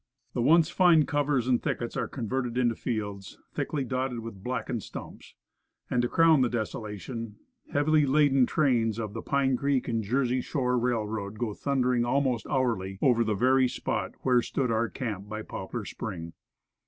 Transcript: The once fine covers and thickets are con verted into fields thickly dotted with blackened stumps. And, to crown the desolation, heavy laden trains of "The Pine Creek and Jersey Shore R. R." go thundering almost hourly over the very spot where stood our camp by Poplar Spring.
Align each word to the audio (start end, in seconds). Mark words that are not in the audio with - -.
The 0.33 0.41
once 0.41 0.71
fine 0.71 1.05
covers 1.05 1.47
and 1.47 1.61
thickets 1.61 1.95
are 1.95 2.07
con 2.07 2.27
verted 2.27 2.57
into 2.57 2.73
fields 2.73 3.37
thickly 3.53 3.83
dotted 3.83 4.21
with 4.21 4.41
blackened 4.43 4.81
stumps. 4.81 5.35
And, 5.91 6.01
to 6.01 6.07
crown 6.09 6.41
the 6.41 6.49
desolation, 6.49 7.35
heavy 7.71 8.07
laden 8.07 8.47
trains 8.47 8.97
of 8.97 9.13
"The 9.13 9.21
Pine 9.21 9.55
Creek 9.57 9.87
and 9.87 10.03
Jersey 10.03 10.41
Shore 10.41 10.73
R. 10.73 11.19
R." 11.21 11.29
go 11.29 11.53
thundering 11.53 12.03
almost 12.03 12.47
hourly 12.49 12.97
over 12.99 13.23
the 13.23 13.35
very 13.35 13.67
spot 13.67 14.13
where 14.23 14.41
stood 14.41 14.71
our 14.71 14.89
camp 14.89 15.29
by 15.29 15.43
Poplar 15.43 15.85
Spring. 15.85 16.33